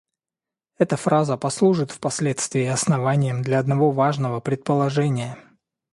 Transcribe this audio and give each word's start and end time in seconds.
Эта 0.79 0.97
фраза 0.97 1.37
послужит 1.37 1.91
впоследствии 1.91 2.65
основанием 2.65 3.43
для 3.43 3.59
одного 3.59 3.91
важного 3.91 4.39
предположения. 4.39 5.37